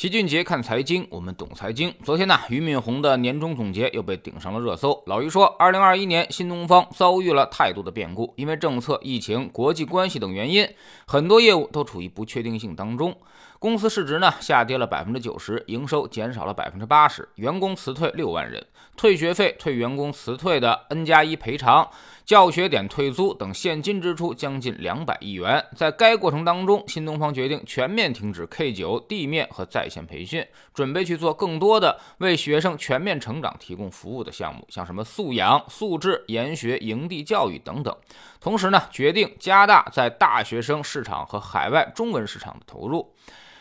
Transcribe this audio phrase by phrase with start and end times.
[0.00, 1.94] 齐俊杰看财经，我们懂财经。
[2.02, 5.02] 昨天呢，俞敏洪的年终总结又被顶上了热搜。
[5.04, 10.66] 老俞说，二零二一年新东方遭遇了太多的变故，因为政策、疫情、国际关系等原因，
[11.06, 13.14] 很多业务都处于不确定性当中。
[13.60, 18.66] 公司市值呢下跌了百分之九十，营收减少了百分之八十，员工辞退六万人，
[18.96, 21.86] 退学费、退员工辞退的 N 加一赔偿、
[22.24, 25.62] 教学点退租等现金支出将近两百亿元。
[25.76, 30.42] 在该过程当中，新东方决定全面停止 K 九地面和在线培训，
[30.72, 37.94] 准备去做更多的为学生全面成长提供服务的项目，像什么素养、素质研学、营地教育等等。
[38.40, 43.12] 同时呢，决定加大在大学生市场和海外中文市场的投入。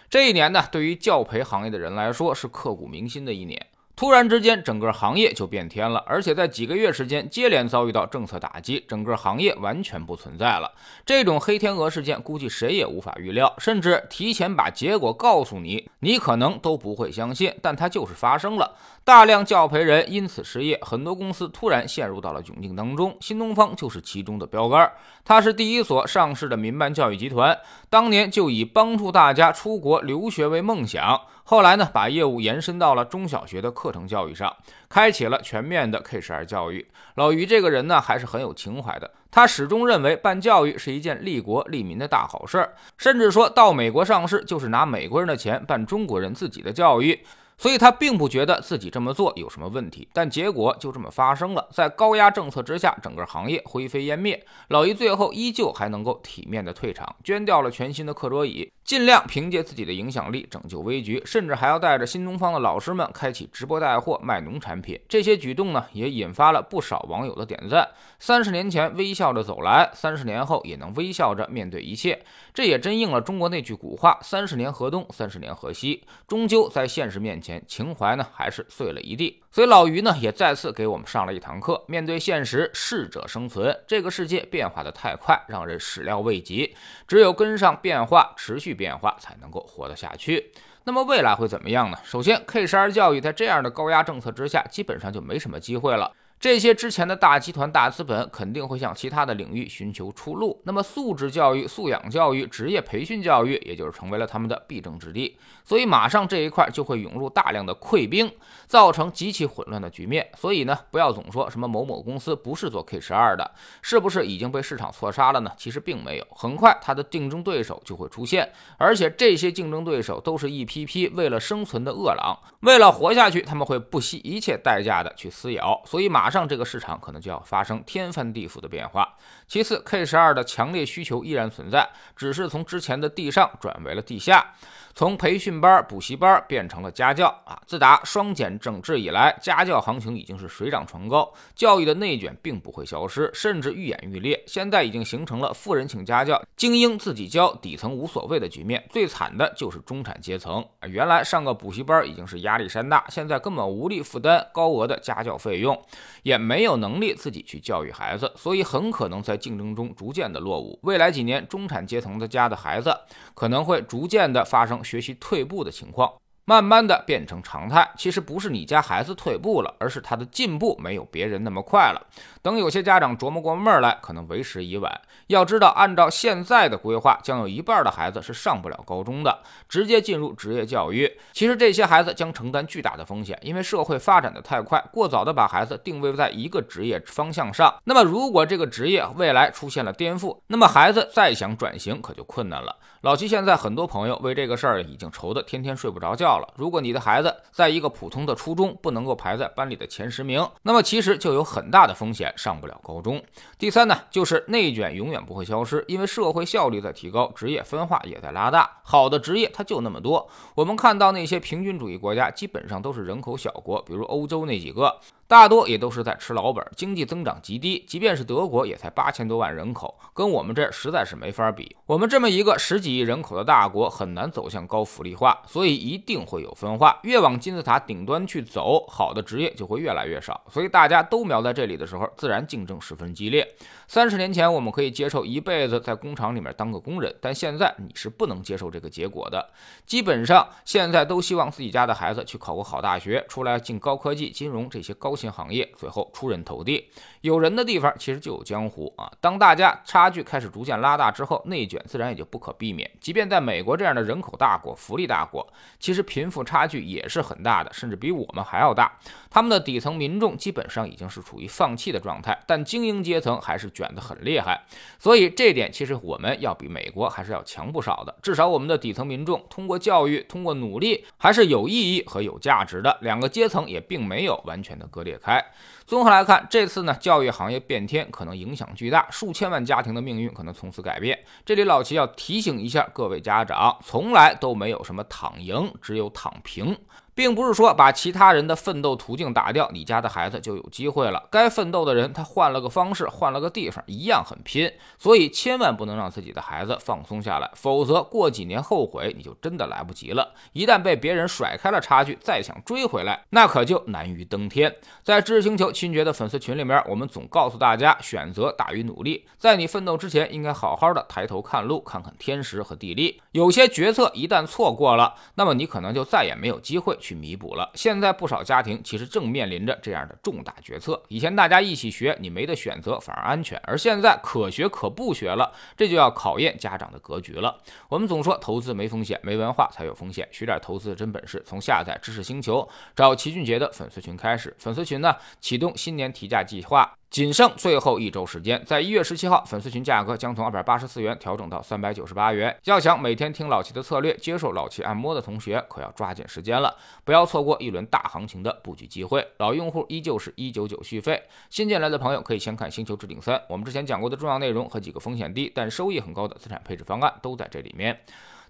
[0.09, 3.63] 这一年呢，对于教培行业的人来说是刻骨铭心的一年。
[3.95, 10.71] 突然之间，整个行业就变天了，而且在几个月时间接连遭遇到政策打击，整个行业完全不存在了。
[11.05, 17.53] 这种黑天鹅事件，估计谁也无法预料，甚至提前把结果告诉你，你可能都不会相信。
[17.61, 23.17] 但它就是发生了，大量教培人因此失业，很多公司突然陷入到了窘境当中。
[23.19, 24.91] 新东方就是其中的标杆，
[25.25, 27.57] 它是第一所上市的民办教育集团，
[27.89, 31.19] 当年就以帮助大家出国留学为梦想。
[31.43, 34.55] 后来呢，把业务延伸到了中小学的课程教育上，
[34.87, 36.87] 开启了全面的 K 十二教育。
[37.15, 39.09] 老于这个人呢，还是很有情怀的。
[39.31, 47.19] 他始终认为办教育是一件利国利民的大好事儿，甚至说到美国上市就是拿美国人的钱办中国人自己的教育。
[47.59, 51.67] 所以他并不觉得自己这么做有什么问题，但结果就这么发生了。
[51.73, 54.41] 在高压政策之下，整个行业灰飞烟灭。
[54.69, 64.97] 老于最后依旧还能够体面的退场，捐掉了全新的课桌椅，尽量凭借自己的影响力拯救危局，甚至还要带着新东方的老师们开启直播带货卖农产品。
[65.09, 67.85] 这些举动呢，也引发了不少网友的点赞。
[68.19, 72.23] 三十年前微笑着走来，三十年后也能微笑着面对一切。
[72.53, 76.05] 这也真应了中国那句古话：三十年河东，三十年河西。
[76.25, 77.48] 终究在现实面前。
[77.65, 79.41] 情怀呢，还是碎了一地。
[79.49, 83.73] 所以老于呢，也再次给我们上了一堂课：面对现实，适者生存。
[83.87, 86.75] 这个世界变化的太快，让人始料未及。
[87.07, 90.51] 只有跟上变化，持续变化，才能够活得下去。
[90.83, 91.97] 那么未来会怎么样呢？
[92.03, 96.11] 首先，K 十二教育在这样的高压政策之下，基本上就没什么机会了。
[96.39, 100.61] 这些之前的大集团、大资本肯定会向其他的领域寻求出路。
[100.63, 105.37] 那么，素质教育、素养教育、职业培训教育，也就是成为了他们的必争之地。
[105.65, 108.31] 所以，马上这一块就会涌入大量的溃兵，
[108.67, 110.25] 造成极其混乱的局面。
[110.37, 113.51] 所以呢，不要总说什么某某公司不是做 K 十二的，
[113.81, 115.51] 是不是已经被市场错杀了呢？
[115.57, 125.81] 其实并没有，很快它的竞争对手就会出现，而且这些竞争对手都是一批批为了生存的饿狼，为了活下去，他们会不惜一切代价的去撕咬。
[125.85, 126.28] 所以马。
[126.29, 129.15] 上这个市场可能就要发生天翻地覆的变化。
[129.47, 134.53] 其次，K 十二的强烈需求依然存在，只是从之前的地上转为了地下。
[134.95, 137.61] 从培训班、补习班变成了家教啊！
[137.65, 144.43] 自打双减整治以来，家教行情已经是水涨船高，教育的内卷并不会消失，甚至愈演愈烈。
[144.45, 148.83] 现在已经形成了富人请家教，精英自己教，底层无所谓的局面。
[148.89, 150.87] 最惨的就是中产阶层啊！
[150.87, 155.79] 原来上个补习班已经是压力山大，现在根本无力负担高额的家教费用，
[156.23, 160.77] 也没有能力自己去教育孩子，所以很可能在竞争中逐渐的落伍。
[160.81, 162.93] 未来几年，中产阶层的家的孩子
[163.33, 164.79] 可能会逐渐的发生。
[164.89, 166.11] 学习退步的情况。
[166.49, 172.01] 慢慢的变成常态，其实不是你家孩子退步了，而是他的进步没有别人那么快了。
[172.41, 174.99] 等有些家长琢磨过闷来，可能为时已晚。
[175.27, 181.19] 要知道，按照现在的规划，将有一半的孩子是上不了高中的，直接进入职业教育。
[181.33, 187.71] 其实这些孩子将承担巨大的风险，因为社会发展的太快，过早的把孩子定位在一个职业方向上。
[187.83, 192.75] 那么，如果这个职业未来出现了颠覆，那么孩子再想转型可就困难了。
[193.01, 196.38] 老七现在很多朋友为这个事儿已经愁得天天睡不着觉。
[196.55, 203.21] 如果你的孩子在一个普通的初中不能够排在班里的前十名，那么其实就有很大的风险上不了高中。
[203.57, 208.69] 第三呢，就是内卷永远不会消失，因为社会效率在提高，职业分化也在拉大。
[208.83, 214.99] 好的职业它就那么多，我们看到那些平均主义国家基本上都是人口小国，比如欧洲那几个。
[215.29, 217.85] 大多也都是在吃老本，经济增长极低。
[217.87, 221.75] 即便是德国，也才八千多万人口，跟我们这实在是没法比。
[221.85, 226.97] 我们这么一个十几亿人口的大国，很难走向高福利化，所以一定会有分化。
[227.03, 230.41] 越往金字塔顶端去走，好的职业就会越来越少。
[230.49, 233.47] 所以大家都瞄在这里的时候，自然竞争十分激烈。
[233.87, 239.47] 三十年前，我们可以接受一辈子在工厂里面当个工人，但现在你是不能接受这个结果的。
[239.85, 245.15] 基本上现在都希望自己家的孩子去考个好大学，出来进高科技、金融这些高。
[245.19, 246.89] 新行业随后出人头地，
[247.21, 249.11] 有人的地方其实就有江湖啊。
[249.19, 252.89] 当大家差距开始逐渐拉大之后，内卷自然也就不可避免。
[253.01, 255.45] 即便在美国这样的人口大国、福利大国，
[255.79, 258.97] 其实贫富差距也是很大的，甚至比我们还要大。
[259.29, 264.63] 他们的底层民众基本上已经是处于放弃的状态，但精英阶层还是卷得很厉害。
[264.97, 268.15] 所以这点其实我们要比美国还是要强不少的。
[268.23, 272.97] 至少我们的底层民众通过教育、通过努力，还是有意义和有价值的。
[273.01, 275.43] 两个阶层也并没有完全的割裂开。
[275.89, 281.17] 综合来看，这次呢教育行业变天可能影响巨大，数千万家庭的命运可能从此改变。
[281.43, 286.77] 这里老齐要提醒一下各位家长，从来都没有什么躺赢，只有躺平。
[287.19, 291.27] 并不是说把其他人的奋斗途径打掉，你家的孩子就有机会了。
[291.29, 294.71] 该奋斗的人，他换了个方式，换了个地方，一样很拼。
[294.97, 300.33] 所以千万不能让自己的孩子放松下来，否则过几年后悔，你就真的来不及了。
[300.53, 304.73] 一旦被别人甩开了差距，再想追回来，那可就难于登天。
[305.03, 309.27] 在知识星球亲爵的粉丝群里面，我们总告诉大家，选择大于努力。
[309.37, 313.21] 在你奋斗之前，应该好好的抬头看路，看看天时和地利。
[313.33, 316.97] 有些决策一旦错过了，那么你可能就再也没有机会。
[317.08, 317.71] 去去弥补了。
[317.73, 321.01] 现在不少家庭其实正面临着这样的重大决策。
[321.07, 327.59] 以前大家一起学，你没得选择，反而安全；而现在可学可不学了，这就要考验家长的格局了。
[327.87, 330.27] 我们总说投资没风险，没文化才有风险。
[330.31, 334.55] 学点投资的真本事，从下载知识星球找齐俊杰的粉丝群开始。
[334.59, 336.93] 粉丝群呢，启动新年提价计划。
[337.09, 342.55] 仅剩最后一周时间，在一月十七号，粉丝群价格将从二百八十四元调整到三百九十八元。
[342.65, 349.27] 要想每天听老齐的策略，接受老齐按摩的同学，可要抓紧时间了，不要错过一轮大行情的布局机会。
[349.37, 351.19] 老用户依旧是一九九续费，
[351.49, 357.99] 新进来的朋友可以先看《星球置顶三》，我们之前讲过的重要内容和几个风险低但收益很高的资产配置方案都在这里面。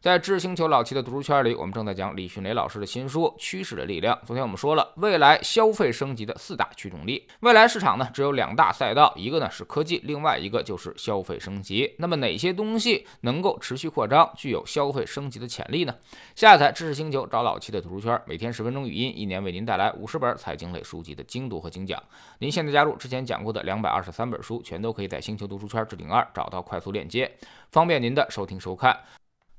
[0.02, 4.16] 在知识星球老七的读书圈里，我们正在讲李迅雷老师的新书《趋势的力量》。
[4.26, 7.28] 昨天我们说了，未来消费升级的四大驱动力。
[7.42, 11.96] 未来市场呢，只有两大赛道，一个呢是科技，另外一个就是消费升级。
[11.98, 15.94] 那么哪些东西能够持续扩张，具有消费升级的潜力呢？
[16.34, 22.02] 下载知识星球，找老七的读书圈，每天十分钟语音，一年为您带来五十本财经类书籍的精读和精讲。
[22.38, 27.30] 您现在加入之前讲过的两百二十三本书，全都可以在星球读书圈置顶二找到快速链接，
[27.70, 28.98] 方便您的收听收看。